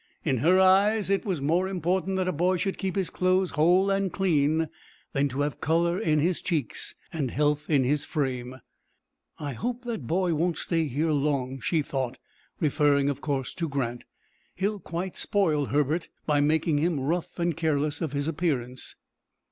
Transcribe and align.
In 0.23 0.37
her 0.37 0.59
eyes, 0.59 1.11
it 1.11 1.27
was 1.27 1.43
more 1.43 1.67
important 1.67 2.17
that 2.17 2.27
a 2.27 2.31
boy 2.31 2.57
should 2.57 2.79
keep 2.79 2.95
his 2.95 3.11
clothes 3.11 3.51
whole 3.51 3.91
and 3.91 4.11
clean 4.11 4.67
than 5.13 5.29
to 5.29 5.41
have 5.41 5.61
color 5.61 5.99
in 5.99 6.17
his 6.17 6.41
cheeks, 6.41 6.95
and 7.13 7.29
health 7.29 7.69
in 7.69 7.83
his 7.83 8.03
frame. 8.03 8.61
"I 9.37 9.53
hope 9.53 9.83
that 9.83 10.07
boy 10.07 10.33
won't 10.33 10.57
stay 10.57 10.87
here 10.87 11.11
long," 11.11 11.59
she 11.59 11.83
thought, 11.83 12.17
referring, 12.59 13.09
of 13.11 13.21
course, 13.21 13.53
to 13.53 13.69
Grant. 13.69 14.05
"He'll 14.55 14.79
quite 14.79 15.15
spoil 15.15 15.65
Herbert 15.67 16.09
by 16.25 16.41
making 16.41 16.79
him 16.79 16.99
rough 16.99 17.37
and 17.37 17.55
careless 17.55 18.01
of 18.01 18.11
his 18.13 18.27
appearance." 18.27 18.95